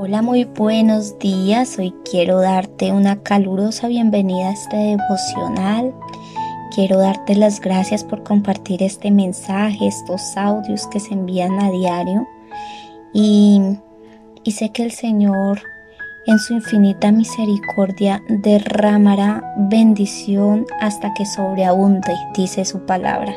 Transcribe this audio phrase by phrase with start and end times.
[0.00, 1.76] Hola, muy buenos días.
[1.76, 5.92] Hoy quiero darte una calurosa bienvenida a este devocional.
[6.72, 12.28] Quiero darte las gracias por compartir este mensaje, estos audios que se envían a diario.
[13.12, 13.60] Y,
[14.44, 15.62] y sé que el Señor
[16.28, 23.34] en su infinita misericordia derramará bendición hasta que sobreabunde, dice su palabra,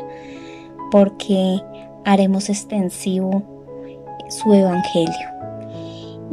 [0.92, 1.60] porque
[2.06, 3.42] haremos extensivo
[4.30, 5.31] su evangelio.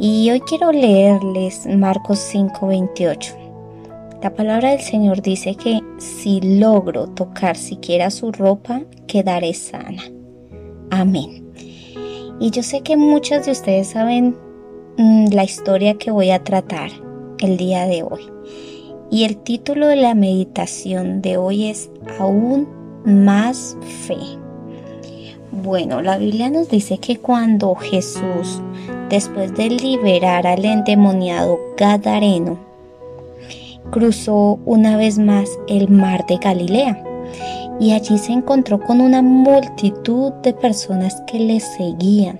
[0.01, 3.35] Y hoy quiero leerles Marcos 5:28.
[4.23, 10.01] La palabra del Señor dice que si logro tocar siquiera su ropa, quedaré sana.
[10.89, 11.51] Amén.
[12.39, 14.37] Y yo sé que muchos de ustedes saben
[14.97, 16.91] mm, la historia que voy a tratar
[17.39, 18.21] el día de hoy.
[19.11, 22.69] Y el título de la meditación de hoy es Aún
[23.03, 23.75] más
[24.07, 24.15] fe.
[25.51, 28.61] Bueno, la Biblia nos dice que cuando Jesús
[29.09, 32.59] después de liberar al endemoniado Gadareno,
[33.91, 37.03] cruzó una vez más el mar de Galilea
[37.79, 42.39] y allí se encontró con una multitud de personas que le seguían.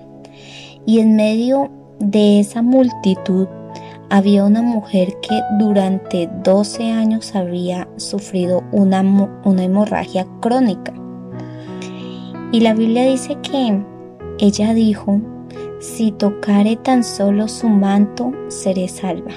[0.86, 3.48] Y en medio de esa multitud
[4.10, 9.00] había una mujer que durante 12 años había sufrido una,
[9.44, 10.92] una hemorragia crónica.
[12.52, 13.80] Y la Biblia dice que
[14.38, 15.20] ella dijo,
[15.80, 19.32] si tocare tan solo su manto, seré salva.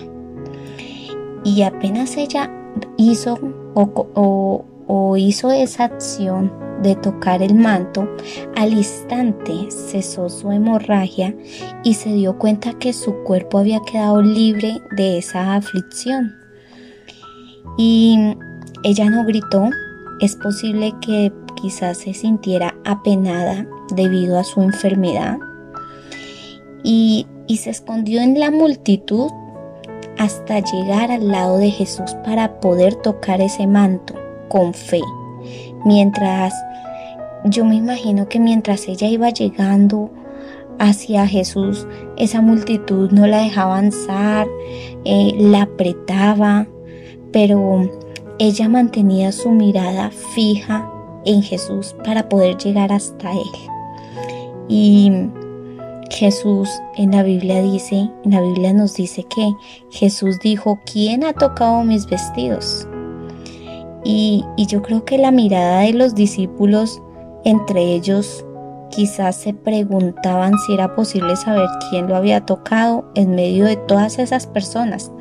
[1.44, 2.52] Y apenas ella
[2.98, 3.38] hizo
[3.76, 8.08] o, hizo esa acción de tocar el manto,
[8.56, 11.36] al instante cesó su hemorragia
[11.84, 16.36] y se dio cuenta que su cuerpo había quedado libre de esa aflicción.
[17.78, 18.36] Y
[18.84, 19.70] ella no gritó,
[20.20, 21.32] es posible que
[21.64, 25.38] quizás se sintiera apenada debido a su enfermedad
[26.84, 27.26] y,
[27.56, 29.32] se escondió en la multitud
[30.18, 34.16] hasta llegar al lado de Jesús para poder tocar ese manto
[34.50, 35.02] con fe.
[35.86, 36.54] Mientras,
[37.46, 40.10] yo me imagino que mientras ella iba llegando
[40.80, 41.88] hacia Jesús,
[42.18, 44.48] esa multitud no la dejaba avanzar,
[45.06, 46.66] eh, la apretaba,
[47.32, 47.88] pero
[48.40, 50.93] ella mantenía su mirada fija
[51.26, 53.70] en Jesús para poder llegar hasta Él.
[54.68, 55.12] Y
[56.10, 59.52] Jesús en la Biblia dice, en la Biblia nos dice que
[59.90, 62.88] Jesús dijo, ¿quién ha tocado mis vestidos?
[64.04, 67.02] Y, y yo creo que la mirada de los discípulos,
[67.46, 68.46] entre ellos,
[68.90, 74.20] quizás se preguntaban si era posible saber quién lo había tocado en medio de todas
[74.20, 75.12] esas personas.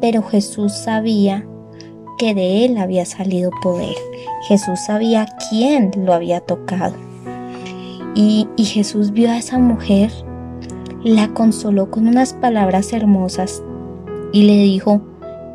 [0.00, 1.46] Pero Jesús sabía
[2.18, 3.94] que de él había salido poder.
[4.48, 6.94] Jesús sabía quién lo había tocado.
[8.14, 10.10] Y, Jesús vio a esa mujer,
[11.04, 13.62] la consoló con unas palabras hermosas
[14.32, 15.00] y le dijo,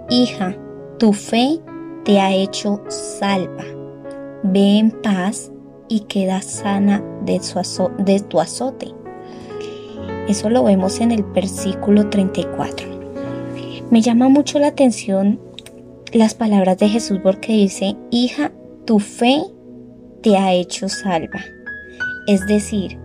[0.10, 0.56] hija,
[0.98, 1.60] tu fe
[2.06, 3.66] te ha hecho salva.
[4.44, 5.52] Ve en paz
[5.90, 7.42] y queda sana de,
[7.98, 8.88] de tu azote.
[10.30, 12.88] Eso lo vemos en el versículo 34.
[13.92, 15.40] Me llama mucho la atención
[16.14, 18.52] las palabras de Jesús porque dice, hija,
[18.86, 19.44] tu fe
[20.22, 21.42] te ha hecho salva.
[22.28, 23.00] Es decir,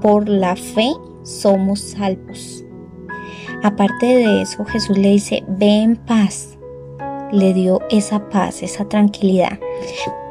[0.00, 0.92] por la fe
[1.22, 2.64] somos salvos.
[3.62, 6.58] Aparte de eso, Jesús le dice, ve en paz.
[7.32, 9.58] Le dio esa paz, esa tranquilidad.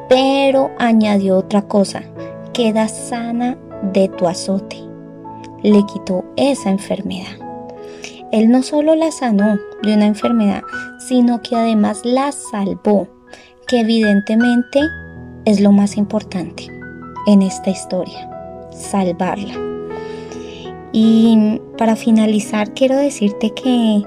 [0.08, 2.02] Pero añadió otra cosa,
[2.52, 3.56] queda sana
[3.92, 4.76] de tu azote.
[5.62, 7.49] Le quitó esa enfermedad.
[8.32, 10.62] Él no solo la sanó de una enfermedad,
[10.98, 13.08] sino que además la salvó,
[13.66, 14.80] que evidentemente
[15.44, 16.68] es lo más importante
[17.26, 18.30] en esta historia,
[18.72, 19.54] salvarla.
[20.92, 24.02] Y para finalizar quiero decirte que,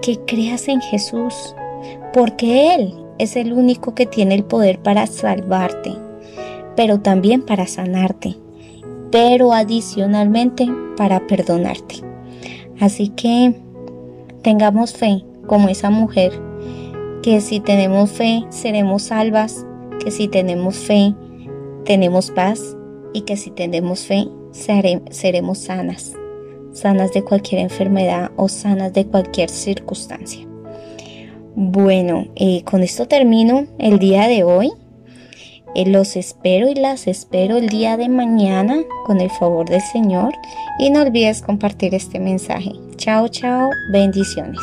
[0.00, 1.56] que creas en Jesús,
[2.12, 5.92] porque Él es el único que tiene el poder para salvarte,
[6.76, 8.36] pero también para sanarte,
[9.10, 12.13] pero adicionalmente para perdonarte.
[12.80, 13.54] Así que
[14.42, 16.32] tengamos fe como esa mujer,
[17.22, 19.64] que si tenemos fe seremos salvas,
[20.02, 21.14] que si tenemos fe
[21.84, 22.76] tenemos paz
[23.12, 26.14] y que si tenemos fe seremos sanas,
[26.72, 30.46] sanas de cualquier enfermedad o sanas de cualquier circunstancia.
[31.56, 34.72] Bueno, eh, con esto termino el día de hoy.
[35.74, 38.76] Eh, los espero y las espero el día de mañana
[39.06, 40.32] con el favor del Señor
[40.78, 42.72] y no olvides compartir este mensaje.
[42.96, 44.60] Chao, chao, bendiciones.